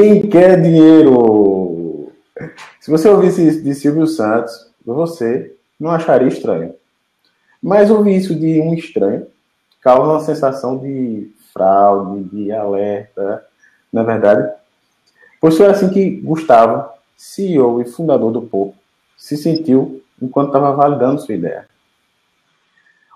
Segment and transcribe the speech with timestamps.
[0.00, 2.10] Quem quer dinheiro?
[2.80, 6.74] Se você ouvisse isso de Silvio Santos, você não acharia estranho.
[7.62, 9.26] Mas ouvir isso de um estranho
[9.82, 13.44] causa uma sensação de fraude, de alerta,
[13.92, 14.50] na é verdade.
[15.38, 18.74] Foi assim que Gustavo, CEO e fundador do Pop,
[19.18, 21.66] se sentiu enquanto estava validando sua ideia.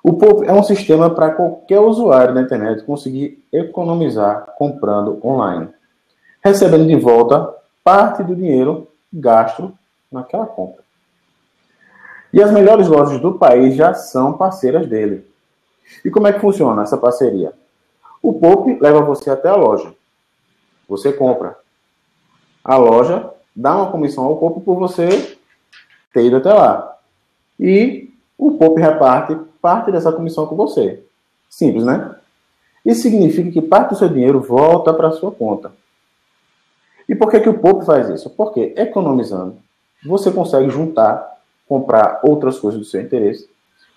[0.03, 5.70] O Pop é um sistema para qualquer usuário da internet conseguir economizar comprando online,
[6.45, 9.73] recebendo de volta parte do dinheiro gasto
[10.12, 10.84] naquela compra.
[12.33, 15.27] E as melhores lojas do país já são parceiras dele.
[16.05, 17.53] E como é que funciona essa parceria?
[18.23, 19.95] O Poupe leva você até a loja.
[20.89, 21.56] Você compra.
[22.62, 25.39] A loja dá uma comissão ao Poupe por você
[26.12, 26.98] ter ido até lá.
[27.58, 31.03] E o Poupe reparte parte dessa comissão com você.
[31.48, 32.17] Simples, né?
[32.84, 35.73] Isso significa que parte do seu dinheiro volta para sua conta.
[37.08, 38.30] E por que, que o Poupe faz isso?
[38.30, 39.56] Porque economizando,
[40.05, 41.34] você consegue juntar
[41.69, 43.48] comprar outras coisas do seu interesse,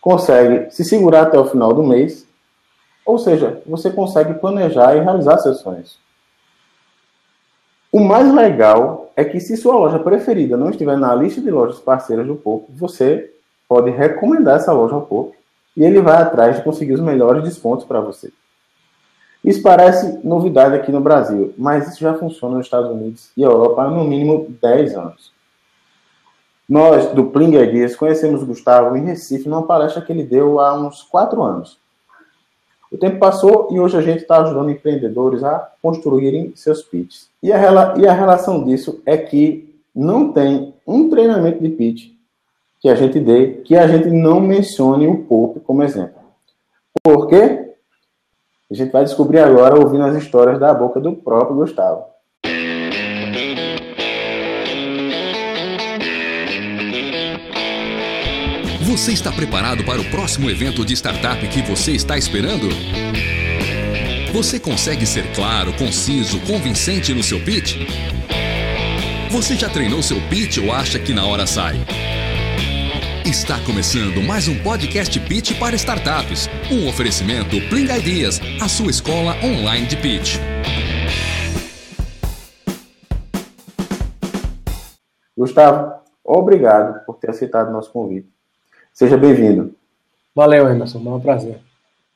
[0.02, 2.25] consegue se segurar até o final do mês,
[3.05, 5.99] ou seja, você consegue planejar e realizar seus sonhos.
[7.91, 11.80] O mais legal é que se sua loja preferida não estiver na lista de lojas
[11.80, 13.33] parceiras do Pouco, você
[13.67, 15.36] pode recomendar essa loja ao Pouco
[15.75, 18.31] e ele vai atrás de conseguir os melhores descontos para você.
[19.43, 23.83] Isso parece novidade aqui no Brasil, mas isso já funciona nos Estados Unidos e Europa
[23.83, 25.31] há no mínimo 10 anos.
[26.67, 30.73] Nós, do Pling Ideas, conhecemos o Gustavo em Recife, numa palestra que ele deu há
[30.73, 31.80] uns quatro anos.
[32.91, 37.30] O tempo passou e hoje a gente está ajudando empreendedores a construírem seus pitches.
[37.42, 42.11] E a, e a relação disso é que não tem um treinamento de pitch
[42.80, 46.21] que a gente dê que a gente não mencione o Pope como exemplo.
[47.03, 47.67] Por quê?
[48.70, 52.04] A gente vai descobrir agora ouvindo as histórias da boca do próprio Gustavo.
[58.82, 62.67] Você está preparado para o próximo evento de startup que você está esperando?
[64.33, 67.77] Você consegue ser claro, conciso, convincente no seu pitch?
[69.32, 71.77] Você já treinou seu pitch ou acha que na hora sai?
[73.27, 76.48] Está começando mais um podcast Pitch para startups.
[76.71, 80.38] Um oferecimento Pling Ideas, a sua escola online de pitch.
[85.38, 88.30] Gustavo, obrigado por ter aceitado nosso convite.
[88.93, 89.76] Seja bem-vindo.
[90.33, 91.04] Valeu, Emerson.
[91.05, 91.59] É um prazer.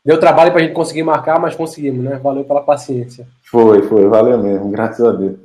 [0.05, 2.19] Deu trabalho para a gente conseguir marcar, mas conseguimos, né?
[2.23, 3.27] Valeu pela paciência.
[3.43, 4.07] Foi, foi.
[4.07, 4.71] Valeu mesmo.
[4.71, 5.37] Graças a Deus.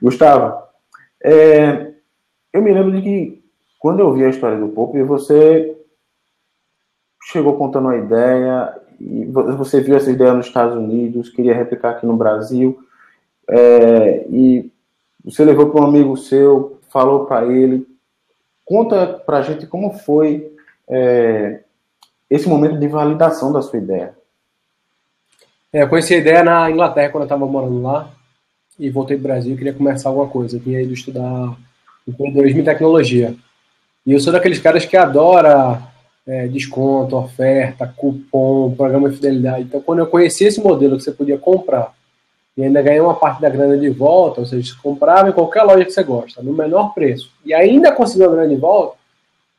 [0.00, 0.62] Gustavo,
[1.22, 1.92] é,
[2.50, 3.39] eu me lembro de que
[3.80, 5.76] quando eu vi a história do Pope, você
[7.24, 12.06] chegou contando uma ideia, e você viu essa ideia nos Estados Unidos, queria replicar aqui
[12.06, 12.78] no Brasil,
[13.48, 14.70] é, e
[15.24, 17.90] você levou para um amigo seu, falou para ele,
[18.70, 20.56] Conta para a gente como foi
[20.88, 21.58] é,
[22.30, 24.14] esse momento de validação da sua ideia.
[25.72, 28.08] É, eu conheci a ideia na Inglaterra quando eu estava morando lá
[28.78, 30.56] e voltei para o Brasil queria começar alguma coisa.
[30.56, 31.56] Eu tinha ido estudar
[32.06, 33.34] empreendedorismo e tecnologia.
[34.06, 35.82] E eu sou daqueles caras que adora
[36.26, 39.62] é, desconto, oferta, cupom, programa de fidelidade.
[39.62, 41.92] Então, quando eu conheci esse modelo que você podia comprar
[42.56, 45.62] e ainda ganhar uma parte da grana de volta, ou seja, você comprava em qualquer
[45.62, 48.96] loja que você gosta, no menor preço, e ainda conseguiu a grana de volta,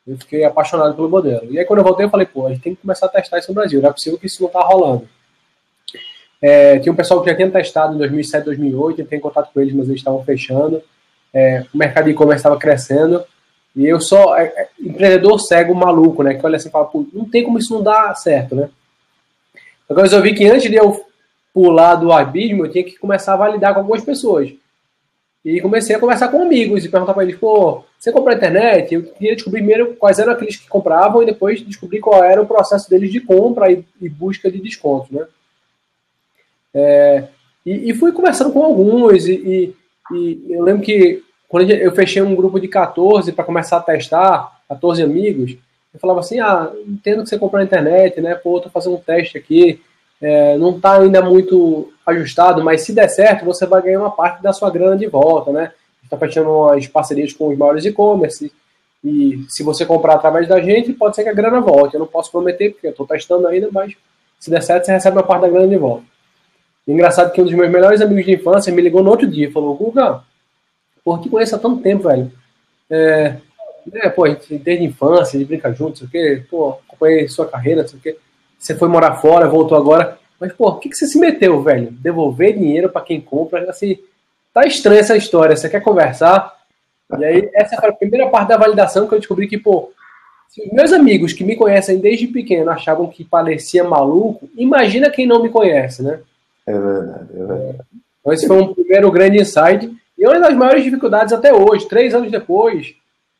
[0.07, 1.51] eu fiquei apaixonado pelo modelo.
[1.51, 3.39] E aí quando eu voltei, eu falei, pô, a gente tem que começar a testar
[3.39, 5.07] isso no Brasil, não é possível que isso não está rolando.
[6.41, 9.61] É, tinha um pessoal que já tinha testado em 2007, 2008, eu tenho contato com
[9.61, 10.81] eles, mas eles estavam fechando,
[11.33, 13.23] é, o mercado de e-commerce estava crescendo,
[13.75, 17.25] e eu só, é, é, empreendedor cego, maluco, né, que olha assim e fala, não
[17.25, 18.69] tem como isso não dar certo, né.
[19.85, 21.05] Então eu resolvi que antes de eu
[21.53, 24.53] pular do abismo, eu tinha que começar a validar com algumas pessoas.
[25.43, 28.93] E comecei a conversar com amigos e perguntar para eles, pô, você comprou a internet?
[28.93, 32.47] Eu queria descobrir primeiro quais eram aqueles que compravam e depois descobrir qual era o
[32.47, 35.25] processo deles de compra e, e busca de desconto, né?
[36.73, 37.27] É,
[37.65, 39.75] e, e, fui conversando com alguns e,
[40.13, 41.21] e, eu lembro que
[41.51, 45.57] quando eu fechei um grupo de 14 para começar a testar, 14 amigos,
[45.93, 48.35] eu falava assim, ah, entendo que você comprou na internet, né?
[48.35, 49.81] Pô, tô fazendo um teste aqui,
[50.21, 54.41] é, não está ainda muito ajustado, mas se der certo, você vai ganhar uma parte
[54.41, 55.73] da sua grana de volta, né?
[56.01, 58.49] Está fechando as parcerias com os maiores e-commerce
[59.03, 61.95] e se você comprar através da gente, pode ser que a grana volte.
[61.95, 63.93] Eu não posso prometer, porque eu estou testando ainda, mas
[64.39, 66.05] se der certo, você recebe uma parte da grana de volta.
[66.87, 69.51] Engraçado que um dos meus melhores amigos de infância me ligou no outro dia e
[69.51, 70.23] falou, Guga,
[71.03, 72.31] pô, te conheço há tanto tempo, velho.
[72.89, 73.37] É,
[73.93, 77.47] é, pô, desde a infância, a gente brinca junto, sei o quê, pô, acompanhei sua
[77.47, 78.17] carreira, sei o quê
[78.61, 80.17] você foi morar fora, voltou agora.
[80.39, 81.91] Mas, pô, o que, que você se meteu, velho?
[81.91, 83.97] Devolver dinheiro para quem compra, assim,
[84.53, 86.55] tá estranha essa história, você quer conversar?
[87.17, 89.91] E aí, essa foi a primeira parte da validação que eu descobri que, pô,
[90.47, 95.41] se meus amigos que me conhecem desde pequeno achavam que parecia maluco, imagina quem não
[95.41, 96.19] me conhece, né?
[96.67, 97.79] É verdade, é verdade.
[98.19, 99.91] Então, esse foi um primeiro grande insight.
[100.21, 102.93] E uma das maiores dificuldades até hoje, três anos depois,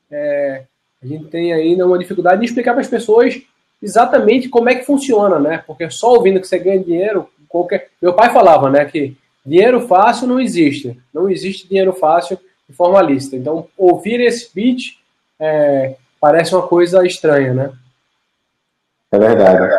[0.10, 0.64] é,
[1.00, 3.40] a gente tem ainda uma dificuldade de explicar para as pessoas
[3.80, 5.64] exatamente como é que funciona, né?
[5.68, 7.90] Porque só ouvindo que você ganha dinheiro, qualquer.
[8.02, 11.00] Meu pai falava, né, que dinheiro fácil não existe.
[11.14, 13.36] Não existe dinheiro fácil e formalista.
[13.36, 14.96] Então, ouvir esse pitch
[15.40, 17.72] é, parece uma coisa estranha, né?
[19.12, 19.72] É verdade.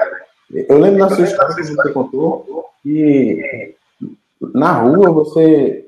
[0.53, 3.75] Eu lembro na sua história que você contou que
[4.55, 5.85] na rua você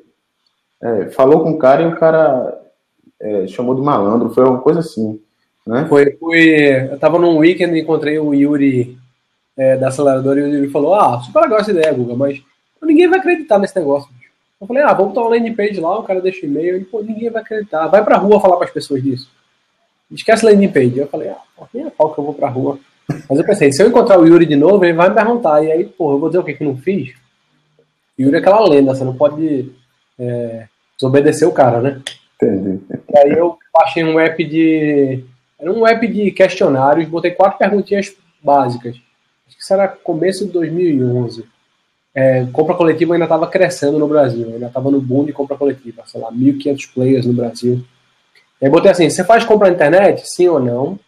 [0.84, 2.60] é, falou com o cara e o cara
[3.20, 5.18] é, chamou de malandro, foi uma coisa assim,
[5.66, 5.86] né?
[5.88, 8.98] Foi, foi eu tava num weekend e encontrei o Yuri
[9.56, 12.42] é, da aceleradora e o Yuri falou, ah, super legal essa ideia, Guga, mas
[12.82, 14.10] ninguém vai acreditar nesse negócio.
[14.60, 17.02] Eu falei, ah, vamos botar uma landing page lá, o cara deixa e-mail, e pô,
[17.02, 19.30] ninguém vai acreditar, vai pra rua falar para as pessoas disso.
[20.10, 20.98] Esquece landing page.
[20.98, 22.78] Eu falei, ah, nem a pau que eu vou pra rua.
[23.28, 25.72] Mas eu pensei, se eu encontrar o Yuri de novo, ele vai me perguntar, e
[25.72, 27.14] aí, pô, eu vou dizer o que que não fiz?
[28.18, 29.72] Yuri é aquela lenda, você não pode
[30.18, 30.66] é,
[30.96, 32.02] desobedecer o cara, né?
[32.40, 32.80] Entendi.
[33.12, 35.24] E aí eu baixei um app de.
[35.58, 38.96] Era um app de questionários, botei quatro perguntinhas básicas.
[39.46, 41.44] Acho que isso era começo de 2011.
[42.14, 46.02] É, compra coletiva ainda estava crescendo no Brasil, ainda estava no boom de compra coletiva,
[46.06, 47.84] sei lá, 1.500 players no Brasil.
[48.60, 50.22] E aí botei assim: você faz compra na internet?
[50.28, 50.98] Sim ou não?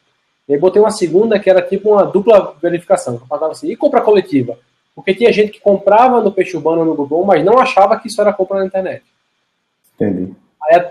[0.48, 3.14] E aí botei uma segunda que era tipo uma dupla verificação.
[3.14, 4.58] Eu falava assim: e compra coletiva?
[4.94, 8.20] Porque tinha gente que comprava no Peixe Urbano no Google, mas não achava que isso
[8.20, 9.02] era compra na internet.
[9.96, 10.34] Entendi.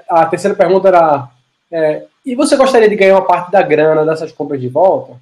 [0.09, 1.29] A, a terceira pergunta era:
[1.71, 5.13] é, e você gostaria de ganhar uma parte da grana dessas compras de volta?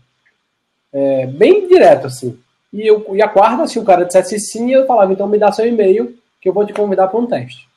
[0.92, 2.40] É, bem direto, assim.
[2.72, 5.52] E, eu, e a quarta, se o cara dissesse sim, eu falava: então me dá
[5.52, 7.68] seu e-mail, que eu vou te convidar para um teste.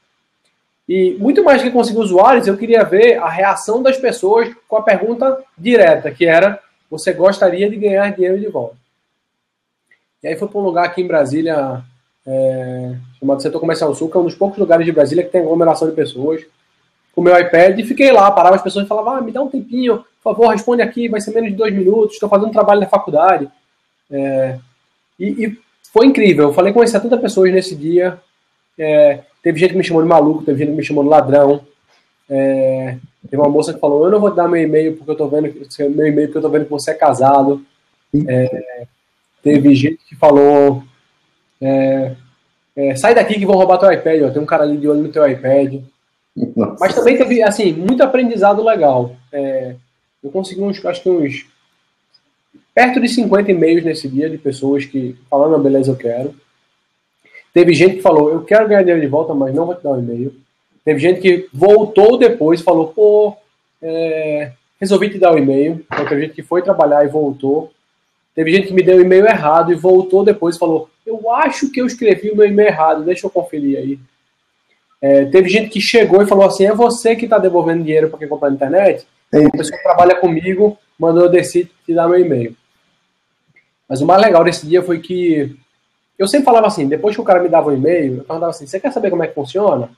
[0.89, 4.83] E muito mais que conseguir usuários, eu queria ver a reação das pessoas com a
[4.83, 6.61] pergunta direta, que era:
[6.91, 8.77] você gostaria de ganhar dinheiro de volta?
[10.23, 11.83] E aí foi para um lugar aqui em Brasília,
[12.27, 15.41] é, chamado Setor Comercial Sul, que é um dos poucos lugares de Brasília que tem
[15.41, 16.45] aglomeração de pessoas
[17.15, 19.43] com o meu iPad e fiquei lá, parava as pessoas e falava, ah, me dá
[19.43, 22.81] um tempinho, por favor, responde aqui, vai ser menos de dois minutos, estou fazendo trabalho
[22.81, 23.49] na faculdade.
[24.11, 24.59] É,
[25.19, 25.59] e, e,
[25.93, 28.21] foi incrível, eu falei com umas 70 pessoas nesse dia,
[28.79, 31.63] é, teve gente que me chamou de maluco, teve gente que me chamou de ladrão,
[32.29, 32.99] é,
[33.31, 35.55] teve uma moça que falou, eu não vou dar meu e-mail porque eu tô vendo
[35.95, 37.65] meu e-mail porque eu tô vendo que você é casado.
[38.27, 38.87] É,
[39.43, 40.83] teve gente que falou,
[41.61, 42.15] é,
[42.77, 45.03] é, sai daqui que vão roubar teu iPad, ó, tem um cara ali de olho
[45.03, 45.81] no teu iPad.
[46.55, 46.77] Nossa.
[46.79, 49.17] Mas também teve, assim, muito aprendizado legal.
[49.33, 49.75] É,
[50.23, 51.47] eu consegui uns, acho que uns,
[52.75, 56.35] perto de 50 e-mails nesse dia de pessoas que falando, beleza, eu quero.
[57.55, 59.93] Teve gente que falou, eu quero ganhar dinheiro de volta, mas não vou te dar
[59.93, 60.35] um e-mail.
[60.85, 63.35] Teve gente que voltou depois e falou, pô,
[63.81, 65.85] é, resolvi te dar o um e-mail.
[65.91, 67.73] Então, teve gente que foi trabalhar e voltou.
[68.37, 71.33] Teve gente que me deu o um e-mail errado e voltou depois e falou, eu
[71.33, 73.99] acho que eu escrevi o meu e-mail errado, deixa eu conferir aí.
[75.01, 78.19] É, teve gente que chegou e falou assim: é você que está devolvendo dinheiro para
[78.19, 79.07] quem comprar na internet?
[79.33, 82.57] É a pessoa que trabalha comigo mandou eu descer te dar meu e-mail.
[83.89, 85.57] Mas o mais legal desse dia foi que
[86.19, 88.67] eu sempre falava assim: depois que o cara me dava um e-mail, eu perguntava assim:
[88.67, 89.91] você quer saber como é que funciona?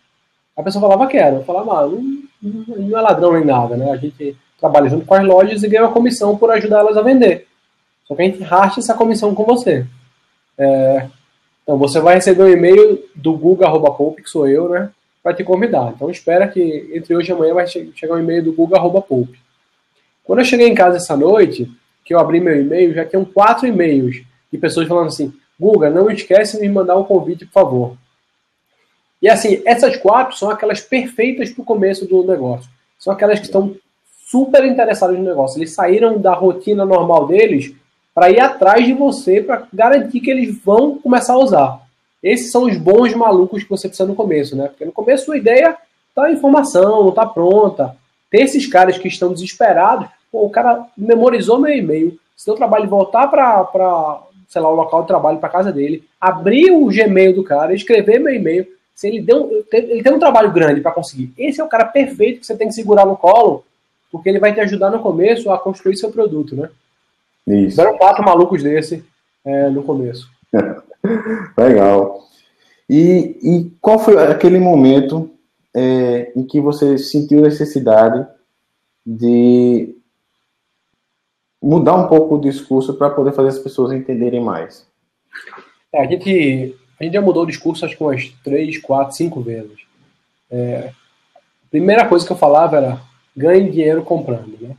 [0.56, 1.36] A pessoa falava: quero.
[1.36, 3.90] Eu falava: ah, não, não é ladrão nem nada, né?
[3.90, 7.02] A gente trabalha junto com as lojas e ganha uma comissão por ajudar elas a
[7.02, 7.47] vender.
[8.08, 9.86] Só que a gente racha essa comissão com você.
[10.56, 11.06] É,
[11.62, 14.90] então você vai receber um e-mail do Google.poup, que sou eu, né?
[15.22, 15.92] Para te convidar.
[15.94, 19.28] Então espera que entre hoje e amanhã vai chegar um e-mail do Google.poup.
[20.24, 21.70] Quando eu cheguei em casa essa noite,
[22.02, 26.10] que eu abri meu e-mail, já tinham quatro e-mails de pessoas falando assim: Guga, não
[26.10, 27.96] esquece de me mandar um convite, por favor.
[29.20, 32.70] E assim, essas quatro são aquelas perfeitas para o começo do negócio.
[32.98, 33.76] São aquelas que estão
[34.26, 35.58] super interessadas no negócio.
[35.58, 37.74] Eles saíram da rotina normal deles
[38.18, 41.80] para ir atrás de você para garantir que eles vão começar a usar.
[42.20, 44.66] Esses são os bons malucos que você precisa no começo, né?
[44.66, 45.76] Porque no começo sua ideia
[46.16, 47.94] tá informação, não tá pronta.
[48.28, 50.08] Tem esses caras que estão desesperados.
[50.32, 52.18] Pô, o cara memorizou meu e-mail.
[52.36, 56.02] Se deu trabalho de voltar para, sei lá, o local de trabalho, para casa dele,
[56.20, 58.66] abrir o Gmail do cara, escrever meu e-mail.
[58.96, 61.32] Se ele, deu, ele tem um trabalho grande para conseguir.
[61.38, 63.64] Esse é o cara perfeito que você tem que segurar no colo,
[64.10, 66.68] porque ele vai te ajudar no começo a construir seu produto, né?
[67.48, 67.80] Isso.
[67.80, 69.04] Eram quatro malucos desse
[69.44, 70.30] é, no começo.
[71.56, 72.26] Legal.
[72.88, 75.30] E, e qual foi aquele momento
[75.74, 78.26] é, em que você sentiu necessidade
[79.06, 79.94] de
[81.62, 84.86] mudar um pouco o discurso para poder fazer as pessoas entenderem mais?
[85.92, 89.40] É, a, gente, a gente já mudou o discurso acho que umas três, quatro, cinco
[89.40, 89.78] vezes.
[90.50, 90.92] É,
[91.36, 93.00] a primeira coisa que eu falava era
[93.36, 94.76] ganhe dinheiro comprando, né?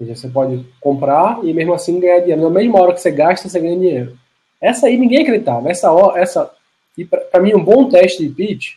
[0.00, 2.40] Seja, você pode comprar e mesmo assim ganhar dinheiro.
[2.40, 4.18] Na mesma hora que você gasta, você ganha dinheiro.
[4.58, 5.70] Essa aí ninguém acreditava.
[5.70, 6.50] Essa, essa
[6.96, 8.76] e para mim um bom teste de pitch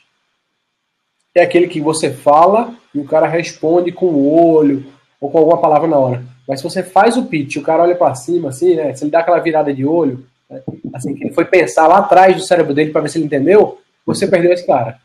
[1.33, 4.85] é aquele que você fala e o cara responde com o olho
[5.19, 6.25] ou com alguma palavra na hora.
[6.45, 8.93] Mas se você faz o pitch, o cara olha para cima, assim, né?
[8.93, 10.61] Se ele dá aquela virada de olho, né,
[10.93, 13.79] assim, que ele foi pensar lá atrás do cérebro dele para ver se ele entendeu,
[14.05, 14.99] você perdeu esse cara.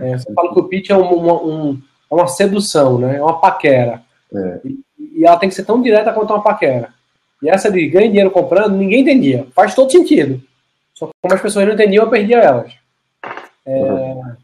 [0.00, 3.16] É, você fala que o pitch é uma, um, é uma sedução, né?
[3.16, 4.02] É uma paquera.
[4.32, 4.60] É.
[4.64, 4.78] E,
[5.22, 6.92] e, ela tem que ser tão direta quanto uma paquera.
[7.42, 9.46] E essa de ganhar dinheiro comprando, ninguém entendia.
[9.54, 10.40] Faz todo sentido.
[10.94, 12.72] Só que como as pessoas não entendiam, eu perdia elas.
[13.66, 14.36] É.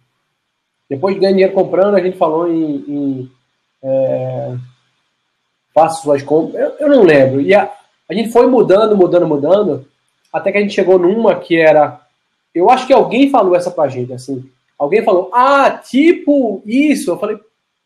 [0.89, 3.33] Depois de ganhar dinheiro comprando, a gente falou em, em
[3.83, 4.55] é,
[5.75, 6.61] faça suas compras.
[6.61, 7.41] Eu, eu, não lembro.
[7.41, 7.71] E a,
[8.09, 9.87] a gente foi mudando, mudando, mudando,
[10.33, 12.01] até que a gente chegou numa que era.
[12.55, 14.45] Eu acho que alguém falou essa pra gente, assim.
[14.79, 17.11] Alguém falou, ah, tipo isso.
[17.11, 17.39] Eu falei,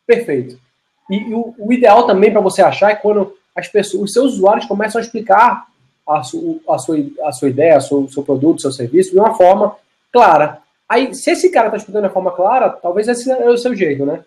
[0.06, 0.58] perfeito.
[1.10, 4.66] E, o, o, ideal também para você achar é quando as pessoas, os seus usuários
[4.66, 5.66] começam a explicar
[6.08, 9.34] a, su, a, sua, a sua ideia, o seu produto, o seu serviço de uma
[9.34, 9.76] forma
[10.12, 10.58] clara.
[10.88, 14.04] Aí, se esse cara está explicando de forma clara, talvez esse é o seu jeito,
[14.04, 14.20] né?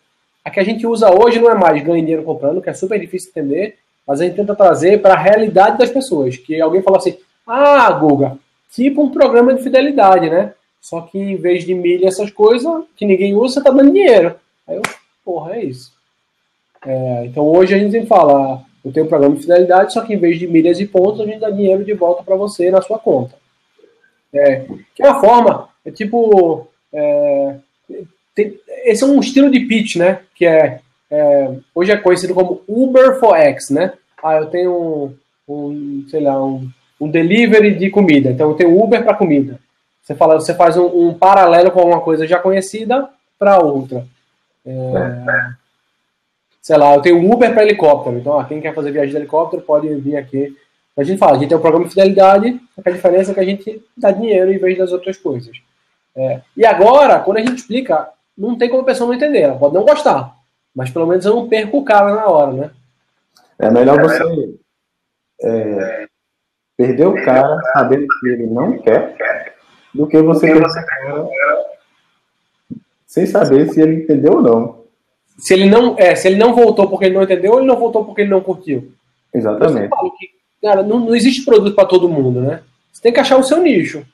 [0.43, 2.99] A que a gente usa hoje não é mais ganhar dinheiro comprando, que é super
[2.99, 6.37] difícil de entender, mas a gente tenta trazer para a realidade das pessoas.
[6.37, 7.17] Que alguém falou assim:
[7.47, 8.37] ah, Guga,
[8.71, 10.53] tipo um programa de fidelidade, né?
[10.81, 14.35] Só que em vez de milha, essas coisas que ninguém usa, você tá dando dinheiro.
[14.67, 14.83] Aí eu,
[15.23, 15.94] porra, é isso.
[16.85, 20.17] É, então hoje a gente fala: eu tenho um programa de fidelidade, só que em
[20.17, 22.99] vez de milhas e pontos, a gente dá dinheiro de volta para você na sua
[22.99, 23.35] conta.
[24.33, 26.67] É, que é uma forma, é tipo.
[26.93, 27.55] É,
[28.35, 30.19] tem, esse é um estilo de pitch, né?
[30.35, 33.93] Que é, é, hoje é conhecido como Uber for X, né?
[34.21, 35.15] Ah, eu tenho
[35.47, 38.31] um, um sei lá, um, um, delivery de comida.
[38.31, 39.59] Então eu tenho Uber para comida.
[40.01, 44.05] Você fala, você faz um, um, paralelo com uma coisa já conhecida para outra.
[44.65, 44.69] É,
[46.65, 48.17] sei lá, eu tenho Uber para helicóptero.
[48.17, 50.57] Então, ah, quem quer fazer viagem de helicóptero pode vir aqui.
[50.97, 53.45] A gente fala, a gente tem um programa de fidelidade, a diferença é que a
[53.45, 55.55] gente dá dinheiro em vez das outras coisas.
[56.15, 59.41] É, e agora, quando a gente explica não tem como a pessoa não entender.
[59.41, 60.35] Ela pode não gostar,
[60.75, 62.71] mas pelo menos eu não perco o cara na hora, né?
[63.59, 64.55] É melhor você
[65.43, 66.07] é,
[66.75, 69.53] perder o cara sabendo que ele não quer
[69.93, 71.29] do que você perder o cara
[73.05, 74.84] sem saber se ele entendeu ou não.
[75.37, 77.77] Se ele não, é, se ele não voltou porque ele não entendeu ou ele não
[77.77, 78.91] voltou porque ele não curtiu.
[79.33, 79.89] Exatamente.
[80.17, 80.29] Que,
[80.61, 82.61] cara, não, não existe produto para todo mundo, né?
[82.91, 84.05] Você tem que achar o seu nicho.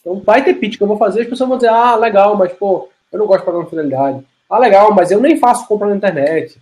[0.00, 2.52] Então vai ter pitch que eu vou fazer, as pessoas vão dizer, ah, legal, mas
[2.52, 4.24] pô, eu não gosto de programa de fidelidade.
[4.48, 6.56] Ah, legal, mas eu nem faço compra na internet.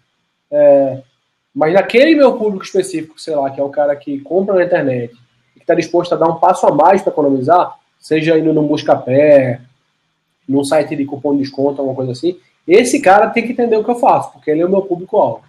[0.51, 1.03] É,
[1.55, 5.15] mas naquele meu público específico, sei lá, que é o cara que compra na internet
[5.55, 8.67] e que está disposto a dar um passo a mais para economizar, seja indo no
[8.67, 9.61] Buscapé,
[10.49, 13.85] num site de cupom de desconto, alguma coisa assim, esse cara tem que entender o
[13.85, 15.43] que eu faço, porque ele é o meu público-alvo.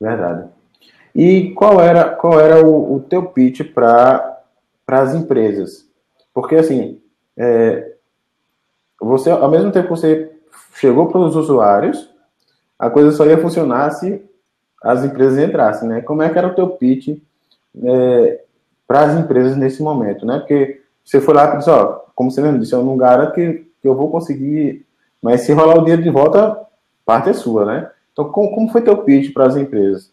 [0.00, 0.48] Verdade.
[1.14, 4.40] E qual era, qual era o, o teu pitch para
[4.88, 5.86] as empresas?
[6.32, 7.00] Porque, assim,
[7.36, 7.92] é,
[9.00, 10.32] você, ao mesmo tempo que você
[10.74, 12.10] chegou para os usuários,
[12.78, 14.24] a coisa só ia funcionar se
[14.82, 16.00] as empresas entrassem, né?
[16.00, 17.18] Como é que era o teu pitch
[17.84, 18.40] é,
[18.86, 20.38] para as empresas nesse momento, né?
[20.38, 23.66] Porque você foi lá e disse, ó, como você mesmo disse, eu não garanto que,
[23.80, 24.86] que eu vou conseguir,
[25.22, 26.60] mas se rolar o dinheiro de volta,
[27.06, 27.90] parte é sua, né?
[28.12, 30.10] Então, como, como foi teu pitch para as empresas?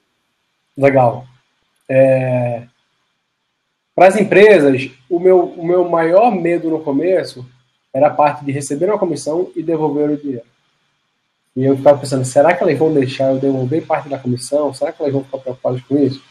[0.78, 1.26] Legal.
[1.90, 2.64] É...
[3.96, 7.46] Para as empresas, o meu, o meu maior medo no começo
[7.94, 10.46] era a parte de receber uma comissão e devolver o dinheiro.
[11.56, 14.74] E eu ficava pensando, será que elas vão deixar eu devolver parte da comissão?
[14.74, 16.24] Será que elas vão ficar preocupadas com isso?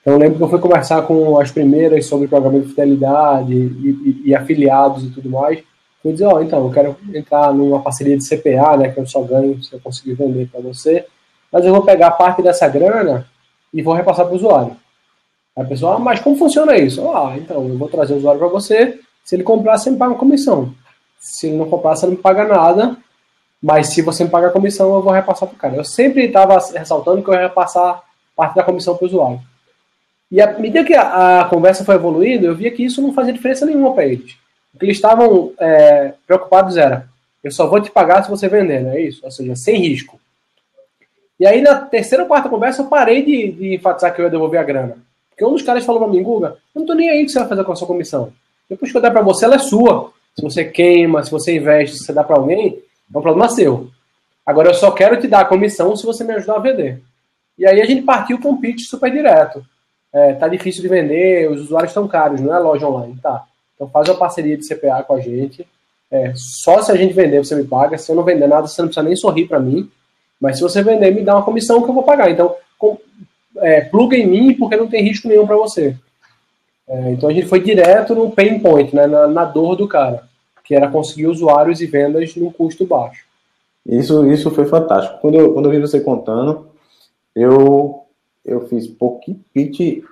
[0.00, 4.22] Então eu lembro que eu fui conversar com as primeiras sobre pagamento de fidelidade e,
[4.24, 5.62] e, e, afiliados e tudo mais.
[6.06, 9.06] Eu dizer, ó, oh, então, eu quero entrar numa parceria de CPA, né, que eu
[9.06, 11.04] só ganho se eu conseguir vender para você,
[11.52, 13.26] mas eu vou pegar parte dessa grana
[13.72, 14.76] e vou repassar para o usuário.
[15.56, 17.10] Aí a pessoa, ah, mas como funciona isso?
[17.10, 20.12] Ah, então, eu vou trazer o usuário para você, se ele comprar, você me paga
[20.12, 20.72] uma comissão.
[21.18, 22.96] Se ele não comprar, você não me paga nada.
[23.60, 25.74] Mas se você me pagar a comissão, eu vou repassar para o cara.
[25.74, 28.04] Eu sempre estava ressaltando que eu ia repassar
[28.36, 29.40] parte da comissão para o usuário.
[30.30, 33.32] E à medida que a, a, conversa foi evoluindo, eu via que isso não fazia
[33.32, 34.36] diferença nenhuma para eles.
[34.76, 37.08] O que eles estavam é, preocupados era:
[37.42, 39.24] eu só vou te pagar se você vender, não é isso?
[39.24, 40.20] Ou seja, sem risco.
[41.40, 44.30] E aí, na terceira ou quarta conversa, eu parei de, de enfatizar que eu ia
[44.30, 44.98] devolver a grana.
[45.30, 47.38] Porque um dos caras falou para mim, Guga, eu não tô nem aí que você
[47.38, 48.32] vai fazer com a sua comissão.
[48.68, 50.12] Depois que eu der para você, ela é sua.
[50.34, 52.82] Se você queima, se você investe, se você dá para alguém,
[53.14, 53.88] é um problema seu.
[54.44, 57.02] Agora eu só quero te dar a comissão se você me ajudar a vender.
[57.58, 59.64] E aí a gente partiu com um pitch super direto.
[60.12, 63.46] É, tá difícil de vender, os usuários estão caros, não é loja online, tá?
[63.76, 65.64] Então faz uma parceria de CPA com a gente
[66.10, 68.80] é, só se a gente vender você me paga, se eu não vender nada você
[68.80, 69.90] não precisa nem sorrir para mim,
[70.40, 72.30] mas se você vender me dá uma comissão que eu vou pagar.
[72.30, 72.98] Então, com,
[73.58, 75.96] é, pluga em mim porque não tem risco nenhum para você.
[76.88, 80.28] É, então a gente foi direto no pain point, né, na, na, dor do cara,
[80.64, 83.24] que era conseguir usuários e vendas num custo baixo.
[83.84, 85.18] Isso, isso foi fantástico.
[85.20, 86.68] Quando eu, quando eu vi você contando,
[87.34, 88.04] eu,
[88.44, 90.04] eu fiz pouquinho pitch.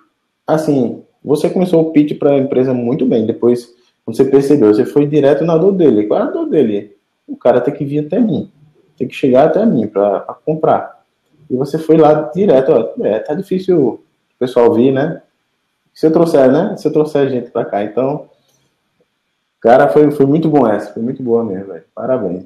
[0.46, 3.24] Assim, você começou o pitch para a empresa muito bem.
[3.24, 6.06] Depois, quando você percebeu, você foi direto na dor dele.
[6.06, 6.94] Qual é a dor dele?
[7.26, 8.50] O cara tem que vir até mim.
[8.98, 11.02] Tem que chegar até mim para comprar.
[11.50, 12.70] E você foi lá direto.
[12.70, 14.00] Ó, é, tá difícil o
[14.38, 15.22] pessoal vir, né?
[15.94, 16.76] Se eu trouxer, né?
[16.76, 17.82] Se eu trouxer gente para cá.
[17.82, 18.28] Então,
[19.60, 20.92] cara, foi, foi muito bom essa.
[20.92, 21.84] Foi muito boa mesmo, velho.
[21.94, 22.44] Parabéns.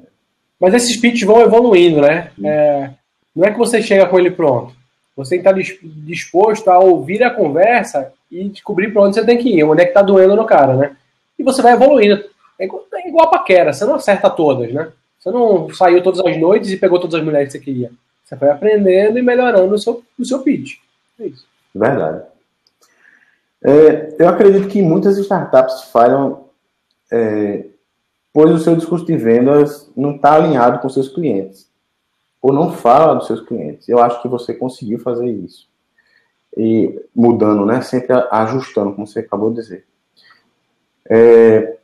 [0.57, 2.31] Mas esses pitches vão evoluindo, né?
[2.43, 2.91] É,
[3.35, 4.73] não é que você chega com ele pronto.
[5.17, 9.37] Você tem que estar disposto a ouvir a conversa e descobrir para onde você tem
[9.37, 10.95] que ir, onde é que está doendo no cara, né?
[11.37, 12.23] E você vai evoluindo.
[12.57, 14.91] É igual, é igual a paquera, você não acerta todas, né?
[15.19, 17.91] Você não saiu todas as noites e pegou todas as mulheres que você queria.
[18.23, 20.77] Você foi aprendendo e melhorando o seu, o seu pitch.
[21.19, 21.45] É isso.
[21.73, 22.23] Verdade.
[23.63, 26.45] É, eu acredito que muitas startups falham
[27.11, 27.65] é,
[28.31, 31.67] pois o seu discurso de vendas não está alinhado com seus clientes
[32.41, 33.89] ou não fala dos seus clientes.
[33.89, 35.67] Eu acho que você conseguiu fazer isso
[36.59, 37.81] e mudando, né?
[37.81, 39.85] Sempre ajustando, como você acabou de dizer.
[41.09, 41.77] É...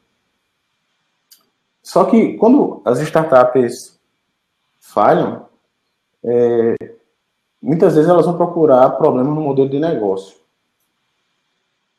[1.82, 3.98] Só que quando as startups
[4.82, 5.46] falham,
[6.22, 6.75] é...
[7.62, 10.36] muitas vezes elas vão procurar problemas no modelo de negócio.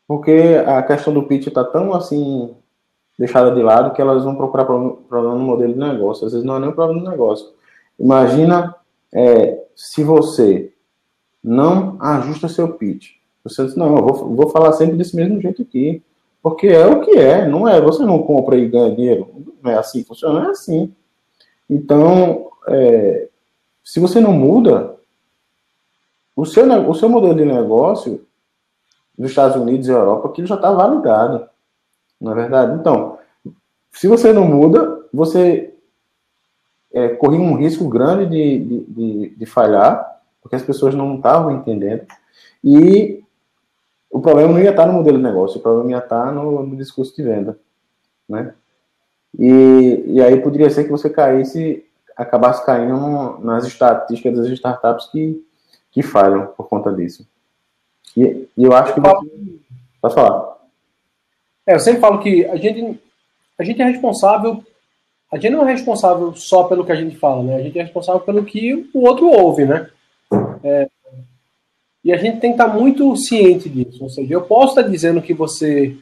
[0.07, 2.55] Porque a questão do pitch está tão assim
[3.19, 6.27] deixada de lado que elas vão procurar problema no modelo de negócio.
[6.27, 7.55] Às vezes não é nem o problema do negócio.
[7.99, 8.77] Imagina
[9.15, 10.76] é, se você
[11.47, 13.13] não ajusta seu pitch.
[13.45, 16.03] Você diz, não, eu vou, vou falar sempre desse mesmo jeito aqui.
[16.43, 17.81] Porque é o que é, não é.
[17.81, 19.29] Você não compra e ganha dinheiro.
[19.63, 20.93] Não é assim, funciona é assim.
[21.69, 23.29] Então, é,
[23.83, 24.97] se você não muda,
[26.35, 28.27] o seu, o seu modelo de negócio
[29.17, 31.49] dos Estados Unidos e Europa, aquilo já está validado.
[32.21, 32.79] Não é verdade?
[32.79, 33.19] Então,
[33.93, 35.73] se você não muda, você
[36.93, 40.16] é, corria um risco grande de, de, de, de falhar,
[40.47, 42.07] porque as pessoas não estavam entendendo.
[42.63, 43.21] E
[44.09, 46.77] o problema não ia estar no modelo de negócio, o problema ia estar no, no
[46.77, 47.59] discurso de venda.
[48.29, 48.55] Né?
[49.37, 51.85] E, e aí poderia ser que você caísse,
[52.17, 55.45] acabasse caindo nas estatísticas das startups que,
[55.91, 57.27] que falham por conta disso.
[58.17, 59.01] E, e eu acho que.
[59.01, 59.61] Você...
[60.01, 60.57] Pode falar.
[61.67, 63.01] É, eu sempre falo que a gente,
[63.59, 64.63] a gente é responsável.
[65.33, 67.57] A gente não é responsável só pelo que a gente fala, né?
[67.57, 69.91] A gente é responsável pelo que o outro ouve, né?
[70.67, 70.89] É,
[72.05, 74.03] e a gente tem que estar muito ciente disso.
[74.03, 75.97] Ou seja, eu posso estar dizendo que você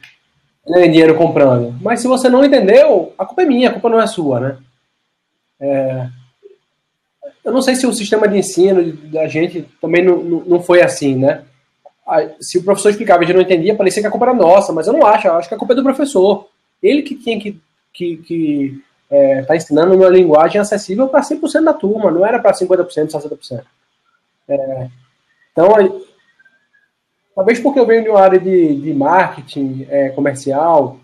[0.67, 4.01] ganha dinheiro comprando, mas se você não entendeu, a culpa é minha, a culpa não
[4.01, 4.57] é sua, né?
[5.59, 6.07] É,
[7.43, 11.15] eu não sei se o sistema de ensino da gente também não, não foi assim,
[11.15, 11.43] né?
[12.39, 14.85] se o professor explicava e gente não entendia, parecia que a culpa era nossa, mas
[14.85, 16.47] eu não acho, eu acho que a culpa é do professor.
[16.81, 17.59] Ele que tinha que
[17.91, 22.51] que, que é, tá ensinando uma linguagem acessível para 100% da turma, não era para
[22.51, 23.63] 50%, 60%.
[24.47, 24.87] É,
[25.51, 26.01] então,
[27.35, 30.99] talvez porque eu venho de uma área de, de marketing é, comercial,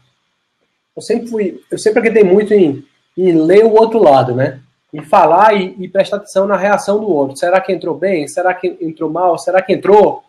[0.95, 2.85] eu sempre fui, eu sempre acreditei muito em,
[3.17, 4.59] em ler o outro lado, né?
[4.93, 7.37] Em falar e, e prestar atenção na reação do outro.
[7.37, 8.27] Será que entrou bem?
[8.27, 9.37] Será que entrou mal?
[9.37, 10.23] Será que entrou?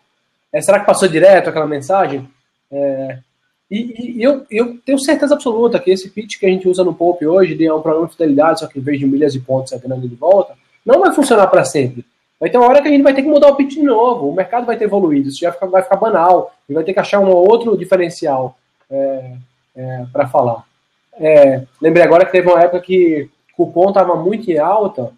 [0.51, 2.29] É, será que passou direto aquela mensagem?
[2.71, 3.19] É,
[3.69, 6.93] e, e eu, eu, tenho certeza absoluta que esse pitch que a gente usa no
[6.93, 9.39] Pop hoje, de é um programa de fidelidade, só que em vez de milhas e
[9.39, 12.05] pontos é grande de volta, não vai funcionar para sempre.
[12.43, 14.27] Vai ter uma hora que a gente vai ter que mudar o pitch de novo,
[14.27, 16.99] o mercado vai ter evoluído, isso já fica, vai ficar banal, e vai ter que
[16.99, 18.57] achar um outro diferencial
[18.91, 19.35] é,
[19.73, 20.65] é, para falar.
[21.13, 25.13] É, lembrei agora que teve uma época que cupom estava muito em alta,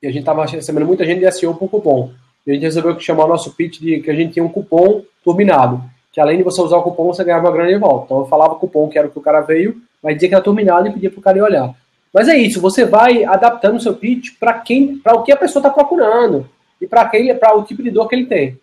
[0.00, 2.12] e a gente estava recebendo muita gente de SEO por cupom.
[2.46, 5.02] E a gente resolveu chamar o nosso pitch de que a gente tinha um cupom
[5.24, 5.82] turbinado.
[6.12, 8.04] Que além de você usar o cupom, você ganhava uma grana de volta.
[8.04, 10.34] Então eu falava o cupom que era o que o cara veio, mas dizia que
[10.36, 11.74] era turbinado e pedia para o cara ir olhar.
[12.12, 15.36] Mas é isso, você vai adaptando o seu pitch para quem, para o que a
[15.36, 16.48] pessoa está procurando
[16.80, 18.58] e para aquele, para o tipo de dor que ele tem.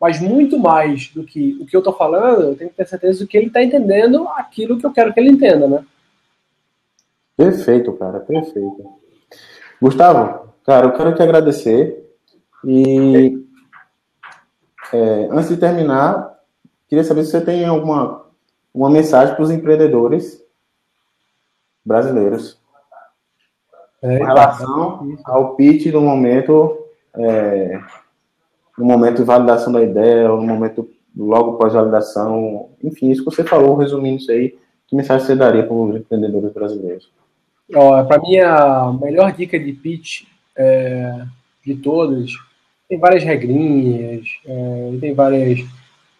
[0.00, 3.18] Mas muito mais do que o que eu estou falando, eu tenho que ter certeza
[3.20, 5.84] de que ele está entendendo aquilo que eu quero que ele entenda, né?
[7.36, 8.98] Perfeito, cara, perfeito.
[9.80, 12.02] Gustavo, cara, eu quero te agradecer
[12.64, 13.42] e
[14.92, 16.38] é, antes de terminar,
[16.88, 18.24] queria saber se você tem alguma
[18.72, 20.44] uma mensagem para os empreendedores
[21.82, 22.60] brasileiros
[24.02, 26.78] é, com relação ao pitch no momento
[27.16, 27.80] é,
[28.76, 33.42] no momento de validação da ideia, ou no momento logo pós-validação, enfim, isso que você
[33.42, 34.54] falou, resumindo isso aí,
[34.86, 37.10] Que mensagem você daria para os empreendedores brasileiros?
[37.70, 40.24] Para mim, a melhor dica de pitch
[40.56, 41.24] é,
[41.64, 42.30] de todas,
[42.88, 45.66] tem várias regrinhas, é, tem várias,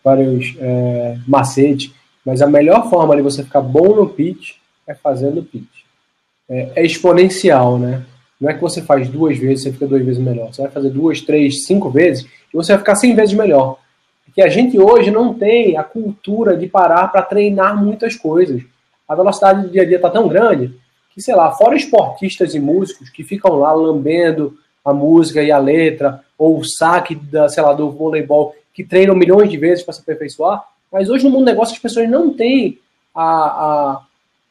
[0.02, 5.44] vários é, macetes, mas a melhor forma de você ficar bom no pitch é fazendo
[5.44, 5.85] pitch.
[6.48, 8.04] É, é, exponencial, né?
[8.40, 10.52] Não é que você faz duas vezes você fica duas vezes melhor.
[10.52, 13.78] Você vai fazer duas, três, cinco vezes e você vai ficar cem vezes melhor.
[14.24, 18.62] Porque a gente hoje não tem a cultura de parar para treinar muitas coisas.
[19.08, 20.74] A velocidade do dia a dia está tão grande
[21.14, 25.58] que, sei lá, fora esportistas e músicos que ficam lá lambendo a música e a
[25.58, 29.94] letra, ou o saque da, sei lá, do voleibol, que treinam milhões de vezes para
[29.94, 32.78] se aperfeiçoar, mas hoje no mundo do negócio as pessoas não têm
[33.14, 34.05] a, a,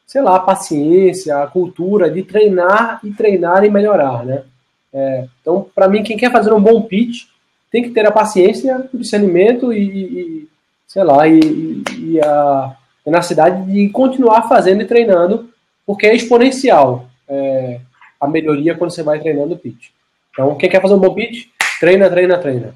[0.06, 4.44] sei lá, a paciência, a cultura de treinar e treinar e melhorar, né?
[4.92, 7.24] É, então, para mim, quem quer fazer um bom pitch
[7.70, 10.48] tem que ter a paciência, o discernimento e, e
[10.86, 15.50] sei lá, e, e a tenacidade de continuar fazendo e treinando
[15.84, 17.80] porque é exponencial é,
[18.20, 19.90] a melhoria quando você vai treinando o pitch.
[20.30, 21.46] Então, quem quer fazer um bom pitch,
[21.78, 22.74] treina, treina, treina.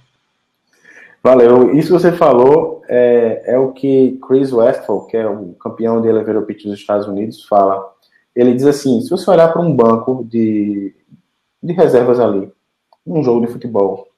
[1.22, 1.74] Valeu.
[1.74, 6.08] Isso que você falou é, é o que Chris Westphal, que é o campeão de
[6.08, 7.92] elevator pitch dos Estados Unidos, fala.
[8.34, 10.94] Ele diz assim: se você olhar para um banco de,
[11.62, 12.50] de reservas ali,
[13.06, 14.08] um jogo de futebol,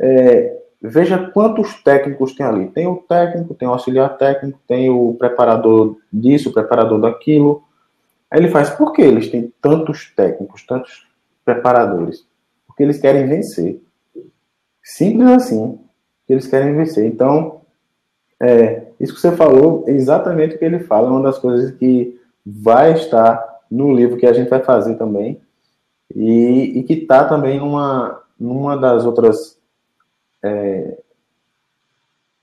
[0.00, 2.68] é, veja quantos técnicos tem ali.
[2.68, 7.62] Tem o técnico, tem o auxiliar técnico, tem o preparador disso, o preparador daquilo,
[8.34, 11.06] Aí ele faz, por que eles têm tantos técnicos, tantos
[11.44, 12.26] preparadores?
[12.66, 13.80] Porque eles querem vencer.
[14.82, 15.78] Simples assim,
[16.32, 17.06] eles querem vencer.
[17.06, 17.60] Então,
[18.40, 21.70] é, isso que você falou é exatamente o que ele fala, é uma das coisas
[21.72, 25.40] que vai estar no livro que a gente vai fazer também,
[26.14, 29.58] e, e que está também numa, numa das outras
[30.42, 30.98] é,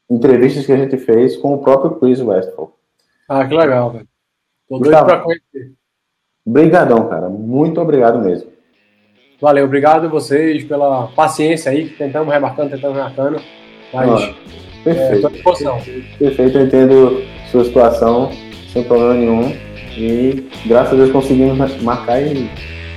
[0.10, 2.76] entrevistas que a gente fez com o próprio Chris Westphal.
[3.30, 4.08] Ah, que legal, velho.
[4.67, 5.74] Tô doido pra conhecer.
[6.46, 7.30] Obrigadão, cara.
[7.30, 8.52] Muito obrigado mesmo.
[9.39, 13.41] Valeu, obrigado a vocês pela paciência aí, que tentamos remarcando, tentamos remarcando.
[13.93, 14.34] Mas ah,
[14.84, 15.27] perfeito.
[15.27, 16.17] É, perfeito.
[16.17, 18.32] Perfeito, eu entendo sua situação,
[18.71, 19.56] sem problema nenhum.
[19.97, 22.49] E graças a Deus conseguimos marcar e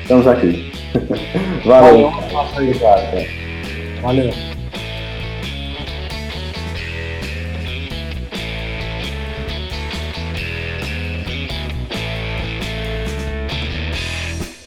[0.02, 0.72] estamos aqui.
[1.66, 2.10] Valeu.
[2.10, 2.74] Valeu.
[4.02, 4.53] Valeu.